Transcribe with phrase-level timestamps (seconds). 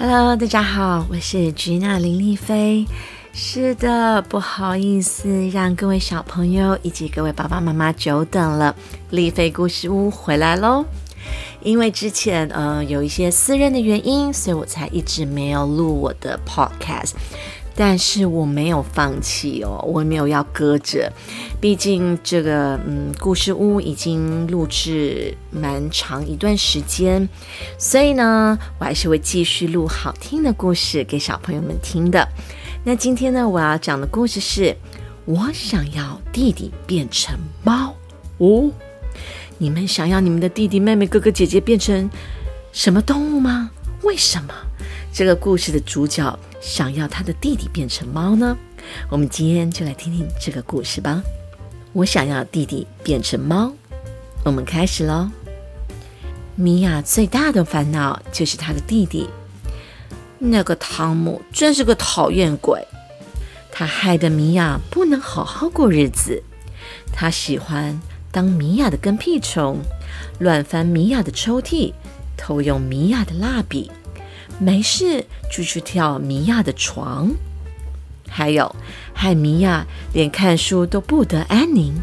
[0.00, 2.86] Hello，大家好，我是吉娜林丽菲。
[3.32, 8.76] 是的，不好意思，让各位小朋友以及各位爸爸妈妈久等了。
[9.10, 10.84] 丽菲故事屋回来喽！
[11.64, 17.14] 因为之前呃有一些私人的原因，所以我才一直没有录我的 podcast。
[17.80, 21.12] 但是我没有放弃哦，我也没有要搁着。
[21.60, 27.28] 毕竟这个嗯故事屋已经录制蛮长一段时间，
[27.78, 32.26] 所以呢，我还是会继续录好听的故事给小朋友们听的。
[32.82, 34.76] 那今天呢，我要讲的故事是：
[35.24, 37.94] 我想要弟弟变成猫
[38.38, 38.72] 哦。
[39.58, 42.10] 你们想要你们的弟弟、妹妹、哥哥、姐姐变成
[42.72, 43.70] 什么动物吗？
[44.02, 44.52] 为什么？
[45.18, 48.56] 这个故事的主角想要他的弟弟变成猫呢？
[49.10, 51.20] 我们今天就来听听这个故事吧。
[51.92, 53.72] 我想要弟弟变成猫，
[54.44, 55.28] 我们开始喽。
[56.54, 59.28] 米娅最大的烦恼就是她的弟弟，
[60.38, 62.86] 那个汤姆真是个讨厌鬼，
[63.72, 66.40] 他害得米娅不能好好过日子。
[67.12, 69.78] 他喜欢当米娅的跟屁虫，
[70.38, 71.92] 乱翻米娅的抽屉，
[72.36, 73.90] 偷用米娅的蜡笔。
[74.58, 77.30] 没事就去跳米娅的床，
[78.28, 78.74] 还有
[79.14, 81.94] 害米娅连看书都不得安宁。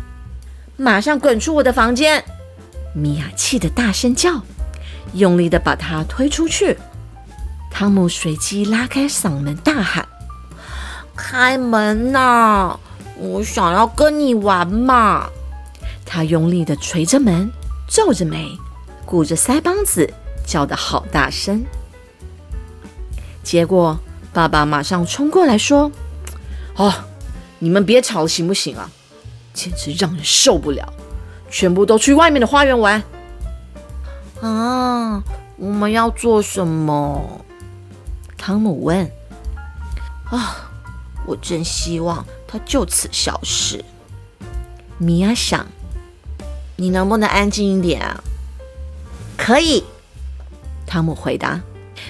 [0.78, 2.23] 马上滚出我的房间！
[2.94, 4.42] 米娅气得大声叫，
[5.14, 6.78] 用力的把他推出去。
[7.70, 10.08] 汤姆随即拉开嗓门大喊
[11.16, 12.80] ：“开门呐！
[13.17, 15.28] 我想要跟你玩嘛！”
[16.06, 17.52] 他用力的捶着门，
[17.90, 18.58] 皱着眉，
[19.06, 20.09] 鼓着腮帮子，
[20.45, 21.66] 叫得好大声。
[23.45, 23.99] 结果，
[24.33, 25.91] 爸爸马上冲过来说
[26.75, 26.91] ：“哦，
[27.59, 28.89] 你们别吵了，行不行啊？
[29.53, 30.91] 简直让人受不了！
[31.51, 33.01] 全部都去外面的花园玩。”
[34.41, 35.23] 啊，
[35.57, 37.45] 我们要做什么？
[38.35, 39.09] 汤姆问。
[40.31, 40.71] 啊，
[41.27, 43.85] 我真希望他就此消失。
[44.97, 45.67] 米娅想
[46.78, 48.23] ：“你能不能安静一点啊？”
[49.38, 49.84] 可以，
[50.88, 51.61] 汤姆回答。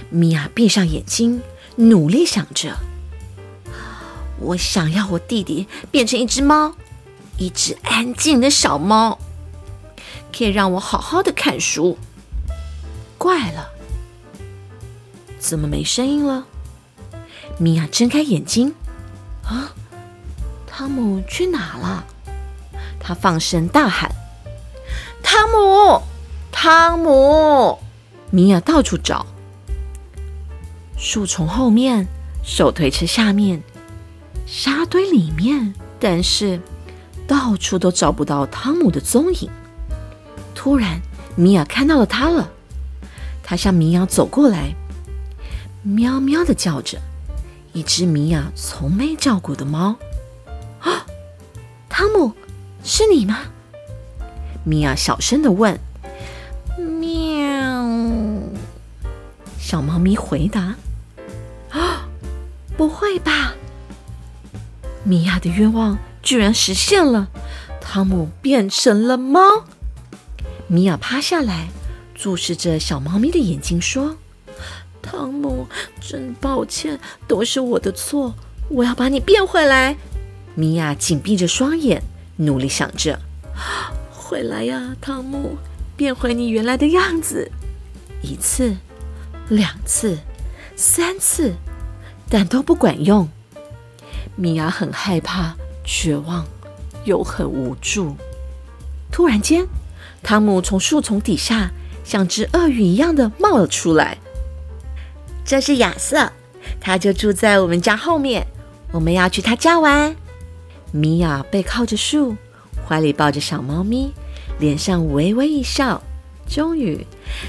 [0.10, 1.42] 米娅闭上眼睛，
[1.76, 2.78] 努力想着
[4.40, 6.76] ：“我想要我弟弟变成一只猫，
[7.38, 9.20] 一只安静的小猫，
[10.36, 11.98] 可以让我好好的看书。”
[13.18, 13.70] 怪了，
[15.40, 16.46] 怎么没声音了？
[17.58, 18.74] 米娅睁开眼睛，
[19.44, 19.74] 啊，
[20.68, 22.06] 汤姆去哪了？
[23.00, 24.12] 他放声大喊
[25.24, 26.02] ：“汤姆，
[26.52, 27.80] 汤姆！”
[28.32, 29.26] 米娅到处找。
[30.98, 32.08] 树丛后面，
[32.44, 33.62] 手推车下面，
[34.46, 36.60] 沙堆里面，但是
[37.28, 39.50] 到处都找不到汤姆的踪影。
[40.54, 41.02] 突然，
[41.36, 42.50] 米娅看到了他了，
[43.44, 44.74] 他向米娅走过来，
[45.84, 47.00] 喵喵的叫着，
[47.74, 49.96] 一只米娅从没叫过的猫。
[50.80, 51.06] 啊，
[51.90, 52.34] 汤姆，
[52.84, 53.40] 是你吗？
[54.64, 55.78] 米娅小声的问。
[56.78, 57.86] 喵，
[59.60, 60.76] 小猫咪回答。
[62.78, 63.54] 不会吧！
[65.04, 67.30] 米娅的愿望居然实现了，
[67.80, 69.66] 汤姆变成了猫。
[70.68, 71.70] 米娅趴下来，
[72.14, 74.18] 注视着小猫咪的眼睛，说
[75.02, 75.68] ：“汤姆，
[76.02, 78.34] 真抱歉，都是我的错，
[78.70, 79.96] 我要把你变回来。”
[80.56, 82.02] 米娅紧闭着双眼，
[82.38, 83.20] 努力想着
[84.10, 85.58] ：“回来呀，汤姆，
[85.96, 87.52] 变回你原来的样子。”
[88.24, 88.76] 一次，
[89.50, 90.18] 两次，
[90.76, 91.54] 三次。
[92.30, 93.30] 但都不管用，
[94.36, 96.46] 米娅很害怕、绝望
[97.04, 98.16] 又很无助。
[99.12, 99.66] 突然间，
[100.24, 101.72] 汤姆从树丛底下
[102.04, 104.18] 像只鳄鱼一样的冒了出来。
[105.46, 106.32] 这是亚瑟，
[106.82, 108.46] 他就住在我们家后面。
[108.92, 110.16] 我们要去他家玩。
[110.92, 112.36] 米娅背靠着树，
[112.88, 114.14] 怀里抱着小猫咪，
[114.58, 116.02] 脸上微微一笑。
[116.48, 117.06] 终于，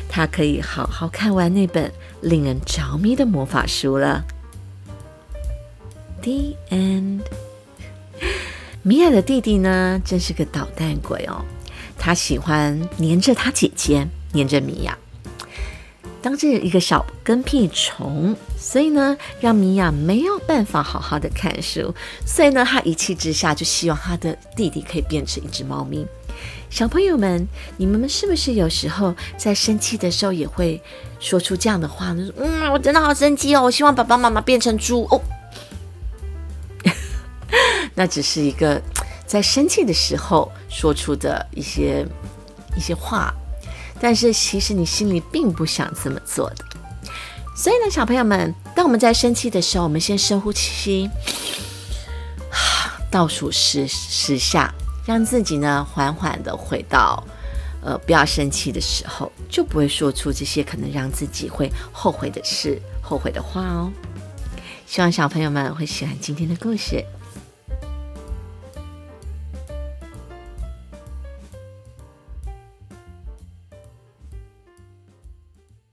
[0.08, 4.24] 他可以好好看完那本令人着迷的魔法书了。
[6.26, 7.20] The end。
[8.82, 11.44] 米娅的弟弟呢，真是个捣蛋鬼哦。
[11.96, 14.98] 他喜欢黏着他姐姐，黏着米娅，
[16.20, 21.94] 当这一个小跟屁虫，所以呢，让米娅没有办法好好的看书。
[22.26, 26.04] 所以呢，他一气之下就希望他的弟弟可以变成一只猫咪。
[26.68, 27.46] 小朋友们，
[27.76, 30.82] 你们是不是有时候在生气的时候也会
[31.20, 32.28] 说出这样的话呢？
[32.36, 35.20] 嗯，我真的好生气哦，我希望爸爸妈妈变成猪哦。
[37.96, 38.80] 那只是一个
[39.26, 42.06] 在生气的时候说出的一些
[42.76, 43.34] 一些话，
[43.98, 46.64] 但是其实你心里并不想这么做的。
[47.56, 51.08] 所以呢，小朋友们，当我们在生气的时候，我们先深呼吸，
[53.10, 54.70] 倒数十十下，
[55.06, 57.26] 让自己呢缓缓的回到，
[57.82, 63.90] 呃，不要生气的时候，就不会说出这些可能让自己会后悔的事、后悔的话哦。
[64.86, 67.02] 希望小朋友们会喜欢今天的故事。